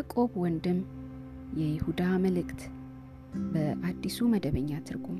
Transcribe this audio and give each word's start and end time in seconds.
የያዕቆብ 0.00 0.34
ወንድም 0.42 0.78
የይሁዳ 1.58 2.02
መልእክት 2.22 2.60
በአዲሱ 3.50 4.28
መደበኛ 4.32 4.70
ትርጉም 4.86 5.18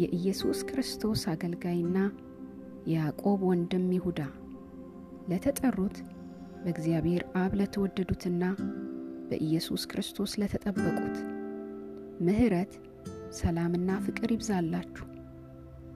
የኢየሱስ 0.00 0.60
ክርስቶስ 0.68 1.20
አገልጋይና 1.32 1.98
የያዕቆብ 2.86 3.40
ወንድም 3.50 3.84
ይሁዳ 3.96 4.20
ለተጠሩት 5.30 5.96
በእግዚአብሔር 6.64 7.24
አብ 7.42 7.54
ለተወደዱትና 7.60 8.42
በኢየሱስ 9.28 9.84
ክርስቶስ 9.92 10.34
ለተጠበቁት 10.42 11.18
ምሕረት፣ 12.20 12.74
ሰላምና 13.40 13.98
ፍቅር 14.04 14.32
ይብዛላችሁ። 14.36 15.06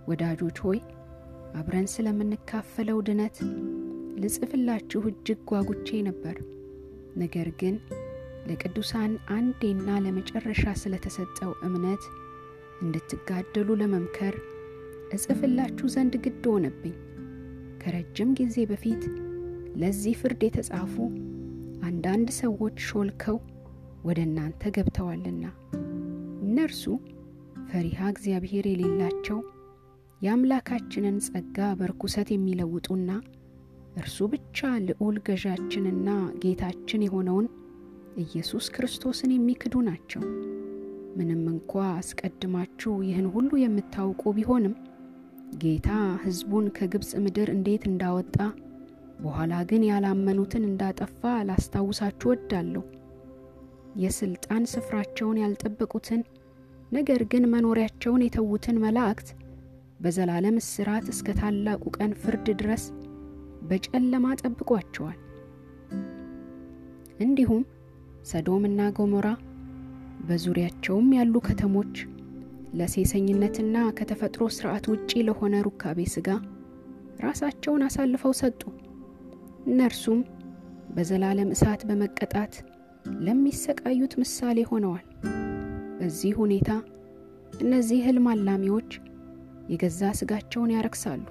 ወዳጆች 0.09 0.61
ሆይ 0.67 0.81
አብረን 1.55 1.89
ስለምንካፈለው 1.95 3.01
ድነት 3.09 3.39
ልጽፍላችሁ 4.23 5.03
እጅግ 5.11 5.41
ጓጉቼ 5.51 6.03
ነበር። 6.09 6.39
ነገር 7.17 7.49
ግን 7.61 7.77
ለቅዱሳን 8.49 9.13
አንዴና 9.37 9.89
ለመጨረሻ 10.05 10.65
ስለተሰጠው 10.83 11.53
እምነት 11.67 12.03
እንድትጋደሉ 12.83 13.69
ለመምከር 13.81 14.35
እጽፍላችሁ 15.15 15.87
ዘንድ 15.95 16.15
ግድ 16.25 16.45
ሆነብኝ። 16.53 16.95
ከረጅም 17.83 18.31
ጊዜ 18.39 18.57
በፊት 18.71 19.03
ለዚህ 19.81 20.15
ፍርድ 20.21 20.43
የተጻፉ 20.47 20.95
አንዳንድ 21.89 22.29
ሰዎች 22.41 22.77
ሾልከው 22.89 23.37
ወደ 24.05 24.19
እናንተ 24.29 24.71
ገብተዋልና 24.77 25.45
እነርሱ 26.47 26.85
ፈሪሃ 27.71 28.01
እግዚአብሔር 28.13 28.67
የሌላቸው 28.69 29.39
የአምላካችንን 30.21 31.17
ጸጋ 31.27 31.59
በርኩሰት 31.81 32.29
የሚለውጡና 32.33 33.11
እርሱ 33.97 34.19
ብቻ 34.33 34.59
ልዑል 34.87 35.17
ገዣችንና 35.27 36.09
ጌታችን 36.43 37.05
የሆነውን 37.05 37.47
ኢየሱስ 38.23 38.67
ክርስቶስን 38.75 39.31
የሚክዱ 39.35 39.75
ናቸው። 39.87 40.23
ምንም 41.17 41.43
እንኳ 41.53 41.73
አስቀድማችሁ 41.95 42.93
ይህን 43.07 43.27
ሁሉ 43.35 43.51
የምታውቁ 43.63 44.23
ቢሆንም 44.39 44.75
ጌታ 45.63 45.89
ሕዝቡን 46.23 46.67
ከግብፅ 46.77 47.11
ምድር 47.25 47.51
እንዴት 47.55 47.85
እንዳወጣ 47.91 48.37
በኋላ 49.21 49.55
ግን 49.71 49.83
ያላመኑትን 49.89 50.65
እንዳጠፋ 50.69 51.21
ላስታውሳችሁ 51.49 52.31
ወዳለሁ። 52.33 52.83
የሥልጣን 53.97 54.65
ስፍራቸውን 54.73 55.41
ያልጠበቁትን 55.43 56.23
ነገር 56.93 57.23
ግን 57.31 57.45
መኖሪያቸውን 57.53 58.25
የተዉትን 58.25 58.81
መላእክት 58.85 59.29
በዘላለም 60.01 60.57
እስራት 60.63 61.07
እስከ 61.13 61.29
ታላቁ 61.39 61.85
ቀን 61.97 62.13
ፍርድ 62.23 62.49
ድረስ 62.61 62.83
በጨለማ 63.69 64.27
ጠብቋቸዋል። 64.41 65.19
እንዲሁም 67.21 67.63
ሰዶምና 68.31 68.81
ገሞራ 68.97 69.27
በዙሪያቸውም 70.27 71.09
ያሉ 71.17 71.35
ከተሞች 71.47 71.97
ለሴሰኝነትና 72.79 73.77
ከተፈጥሮ 73.99 74.45
ሥርዓት 74.57 74.87
ውጪ 74.93 75.11
ለሆነ 75.27 75.55
ሩካቤ 75.67 75.99
ሥጋ 76.15 76.29
ራሳቸውን 77.21 77.85
አሳልፈው 77.87 78.33
ሰጡ። 78.41 78.61
እነርሱም 79.69 80.21
በዘላለም 80.97 81.53
እሳት 81.55 81.81
በመቀጣት 81.89 82.55
ለሚሰቃዩት 83.25 84.13
ምሳሌ 84.21 84.59
ሆነዋል። 84.71 85.07
በዚህ 85.99 86.33
ሁኔታ 86.41 86.71
እነዚህ 87.61 87.99
ሕልም 88.07 88.27
አላሚዎች 88.33 88.91
የገዛ 89.71 90.11
ሥጋቸውን 90.19 90.73
ያረክሳሉ፣ 90.75 91.23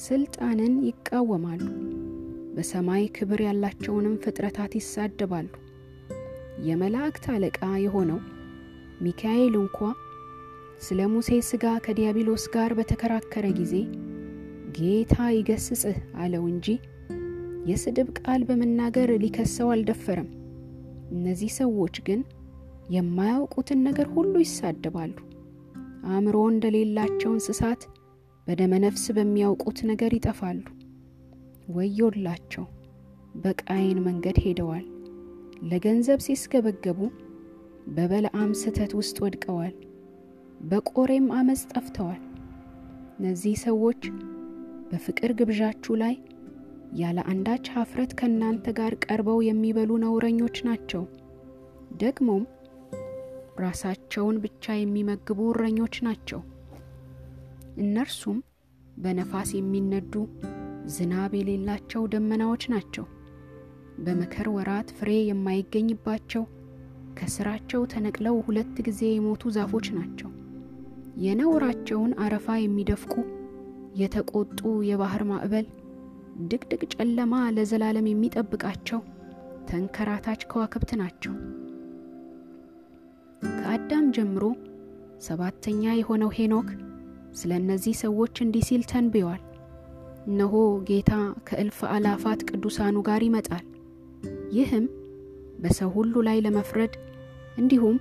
ስልጣንን 0.00 0.74
ይቃወማሉ፣ 0.86 1.62
በሰማይ 2.54 3.04
ክብር 3.16 3.40
ያላቸውንም 3.46 4.14
ፍጥረታት 4.22 4.72
ይሳደባሉ። 4.78 5.48
የመላእክት 6.66 7.24
አለቃ 7.34 7.60
የሆነው 7.82 8.20
ሚካኤል 9.00 9.54
እንኳ 9.60 9.78
ስለ 10.82 11.00
ሙሴ 11.12 11.30
ሥጋ 11.48 11.64
ከዲያብሎስ 11.84 12.44
ጋር 12.54 12.70
በተከራከረ 12.78 13.46
ጊዜ 13.58 13.74
ጌታ 14.78 15.16
ይገስጽህ 15.36 15.98
አለው 16.22 16.44
እንጂ 16.50 16.66
የስድብ 17.66 18.08
ቃል 18.20 18.42
በመናገር 18.48 19.10
ሊከሰው 19.22 19.68
አልደፈረም። 19.74 20.30
እነዚህ 21.12 21.50
ሰዎች 21.58 21.96
ግን 22.06 22.20
የማያውቁትን 22.90 23.80
ነገር 23.88 24.06
ሁሉ 24.14 24.34
ይሳደባሉ። 24.44 25.14
አእምሮ 26.06 26.36
እንደሌላቸው 26.52 27.30
እንስሳት 27.34 27.82
በደመ 28.46 28.72
ነፍስ 28.84 29.04
በሚያውቁት 29.16 29.78
ነገር 29.90 30.12
ይጠፋሉ። 30.16 30.62
ወዮላቸው! 31.68 32.64
በቃየን 33.42 33.98
መንገድ 34.06 34.38
ሄደዋል። 34.44 34.86
ለገንዘብ 35.64 36.20
ሲስገበገቡ 36.24 37.00
በበለዓም 37.94 38.50
ስህተት 38.60 38.92
ውስጥ 38.98 39.16
ወድቀዋል። 39.24 39.74
በቆሬም 40.64 41.26
አመፅ 41.38 41.62
ጠፍተዋል። 41.72 42.20
እነዚህ 43.18 43.54
ሰዎች 43.64 44.02
በፍቅር 44.90 45.32
ግብዣችሁ 45.38 45.94
ላይ 46.02 46.14
ያለ 46.94 47.18
አንዳች 47.30 47.66
ሀፍረት 47.74 48.10
ከእናንተ 48.18 48.74
ጋር 48.78 48.94
ቀርበው 49.04 49.38
የሚበሉ 49.46 49.90
ነውረኞች 50.02 50.58
ናቸው። 50.68 51.04
ደግሞም 52.02 52.42
ራሳቸውን 53.62 54.36
ብቻ 54.44 54.74
የሚመግቡ 54.76 55.40
እረኞች 55.52 55.96
ናቸው። 56.06 56.40
እነርሱም 57.78 58.38
በነፋስ 58.96 59.50
የሚነዱ 59.56 60.14
ዝናብ 60.94 61.32
የሌላቸው 61.38 62.02
ደመናዎች 62.12 62.64
ናቸው። 62.72 63.04
በመከር 63.98 64.46
ወራት 64.56 64.88
ፍሬ 64.98 65.10
የማይገኝባቸው 65.22 66.44
ከስራቸው 67.18 67.82
ተነቅለው 67.92 68.36
ሁለት 68.46 68.76
ጊዜ 68.86 69.00
የሞቱ 69.10 69.52
ዛፎች 69.56 69.86
ናቸው። 69.96 70.30
የነውራቸውን 71.24 72.12
አረፋ 72.24 72.56
የሚደፍቁ 72.58 73.14
የተቆጡ 73.94 74.60
የባህር 74.88 75.22
ማዕበል 75.30 75.66
ድቅድቅ 76.44 76.82
ጨለማ 76.94 77.34
ለዘላለም 77.56 78.06
የሚጠብቃቸው 78.10 79.00
ተንከራታች 79.68 80.40
ከዋክብት 80.50 80.92
ናቸው። 81.00 81.34
ከአዳም 83.56 84.06
ጀምሮ 84.16 84.44
ሰባተኛ 85.26 85.84
የሆነው 85.94 86.30
ሄኖክ 86.38 86.68
ስለ 87.32 87.50
እነዚህ 87.60 87.94
ሰዎች 88.02 88.34
እንዲህ 88.44 88.64
ሲል 88.68 88.82
ተንብዮአል። 88.90 89.42
እነሆ 90.26 90.54
ጌታ 90.88 91.12
ከእልፍ 91.46 91.78
አላፋት 91.92 92.40
ቅዱሳኑ 92.50 92.96
ጋር 93.08 93.22
ይመጣል። 93.26 93.64
ይህም 94.56 94.84
በሰው 95.58 95.90
ሁሉ 95.96 96.14
ላይ 96.28 96.38
ለመፍረድ 96.44 96.94
እንዲሁም 97.58 97.96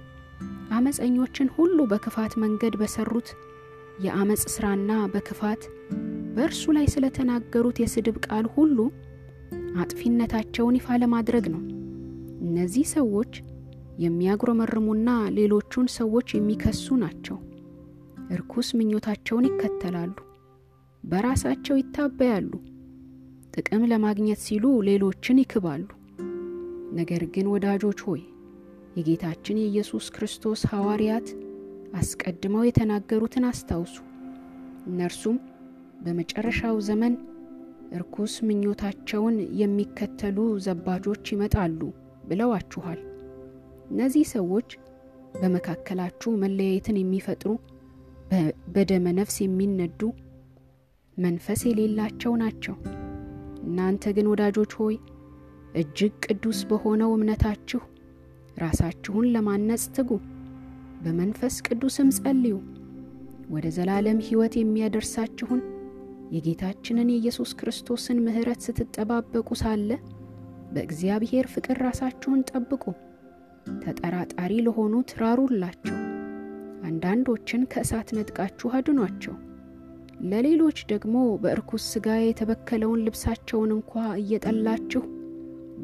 አመፀኞችን 0.71 1.47
ሁሉ 1.55 1.77
በክፋት 1.91 2.33
መንገድ 2.43 2.73
በሰሩት 2.81 3.29
የአመፅ 4.03 4.43
ሥራና 4.53 4.91
በክፋት 5.13 5.63
በእርሱ 6.35 6.63
ላይ 6.77 6.85
ስለተናገሩት 6.93 7.79
የስድብ 7.81 8.17
ቃል 8.27 8.45
ሁሉ 8.55 8.77
አጥፊነታቸውን 9.81 10.77
ይፋ 10.79 10.97
ለማድረግ 11.01 11.45
ነው። 11.53 11.61
እነዚህ 12.45 12.85
ሰዎች 12.95 13.33
የሚያጉረመርሙና 14.03 15.09
ሌሎቹን 15.37 15.87
ሰዎች 15.97 16.27
የሚከሱ 16.35 16.95
ናቸው። 17.03 17.37
እርኩስ 18.31 18.67
ምኞታቸውን 18.77 19.47
ይከተላሉ፣ 19.49 20.13
በራሳቸው 21.03 21.75
ይታበያሉ፣ 21.79 22.51
ጥቅም 23.53 23.83
ለማግኘት 23.91 24.39
ሲሉ 24.45 24.65
ሌሎችን 24.87 25.41
ይክባሉ። 25.41 25.87
ነገር 26.93 27.23
ግን 27.33 27.47
ወዳጆች 27.53 27.99
ሆይ 28.05 28.21
የጌታችን 28.97 29.59
የኢየሱስ 29.61 30.05
ክርስቶስ 30.15 30.61
ሐዋርያት 30.71 31.27
አስቀድመው 31.95 32.63
የተናገሩትን 32.67 33.47
አስታውሱ። 33.49 33.95
እነርሱም 34.87 35.37
በመጨረሻው 36.03 36.77
ዘመን 36.87 37.13
እርኩስ 37.93 38.33
ምኞታቸውን 38.47 39.37
የሚከተሉ 39.61 40.37
ዘባጆች 40.65 41.25
ይመጣሉ 41.33 41.79
ብለዋችኋል። 42.29 42.99
እነዚህ 43.91 44.25
ሰዎች 44.33 44.69
በመካከላችሁ 45.35 46.31
መለያየትን 46.43 46.99
የሚፈጥሩ 46.99 47.51
በደመ 48.73 49.05
ነፍስ 49.17 49.37
የሚነዱ 49.41 50.01
መንፈስ 51.17 51.61
የሌላቸው 51.67 52.33
ናቸው። 52.41 52.75
እናንተ 53.63 54.13
ግን 54.15 54.29
ወዳጆች 54.31 54.71
ሆይ 54.79 54.95
እጅግ 55.75 56.13
ቅዱስ 56.25 56.59
በሆነው 56.69 57.11
እምነታችሁ 57.15 57.81
ራሳችሁን 58.57 59.27
ለማነጽ 59.33 59.83
ትጉ፣ 59.97 60.09
በመንፈስ 61.03 61.55
ቅዱስም 61.67 62.09
ጸልዩ። 62.17 62.55
ወደ 63.49 63.67
ዘላለም 63.77 64.19
ሕይወት 64.27 64.53
የሚያደርሳችሁን 64.59 65.61
የጌታችንን 66.31 67.11
የኢየሱስ 67.11 67.51
ክርስቶስን 67.59 68.21
ምሕረት 68.25 68.61
ስትጠባበቁ 68.67 69.49
ሳለ 69.61 69.89
በእግዚአብሔር 70.73 71.47
ፍቅር 71.53 71.79
ራሳችሁን 71.87 72.45
ጠብቁ። 72.51 72.83
ተጠራጣሪ 73.81 74.53
ለሆኑት 74.67 75.11
ራሩላቸው። 75.21 75.97
አንዳንዶችን 76.91 77.61
ከእሳት 77.71 78.09
ነጥቃችሁ 78.15 78.69
አድኗቸው። 78.77 79.35
ለሌሎች 80.31 80.79
ደግሞ 80.89 81.13
በእርኩስ 81.43 81.83
ሥጋ 81.91 82.07
የተበከለውን 82.21 83.03
ልብሳቸውን 83.05 83.71
እንኳ 83.75 83.91
እየጠላችሁ 84.21 85.03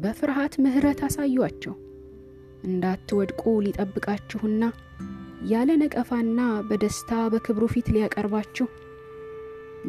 በፍርሃት 0.01 0.55
ምሕረት 0.63 0.99
አሳዩአቸው። 1.07 1.75
እንዳትወድቁ 2.67 3.43
ሊጠብቃችሁና 3.65 4.63
ያለ 5.49 5.69
ነቀፋና 5.81 6.39
በደስታ 6.69 7.11
በክብሩ 7.33 7.65
ፊት 7.73 7.87
ሊያቀርባችሁ 7.95 8.67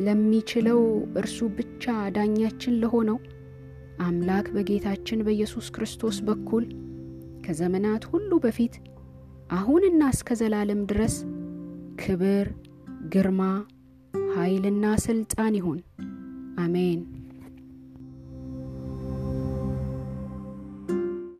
ለሚችለው 0.04 0.80
እርሱ 1.20 1.38
ብቻ 1.58 1.84
ዳኛችን 2.16 2.78
ለሆነው 2.82 3.18
አምላክ 4.06 4.48
በጌታችን 4.56 5.24
በኢየሱስ 5.26 5.68
ክርስቶስ 5.76 6.18
በኩል 6.28 6.66
ከዘመናት 7.46 8.04
ሁሉ 8.12 8.30
በፊት 8.44 8.74
አሁንና 9.50 10.02
እስከ 10.14 10.34
ዘላለም 10.34 10.80
ድረስ 10.84 11.14
ክብር፣ 12.02 12.46
ግርማ፣ 13.12 13.40
ኃይልና 14.34 14.84
ሥልጣን 15.04 15.54
ይሁን። 15.58 15.78
አሜን። 16.58 17.00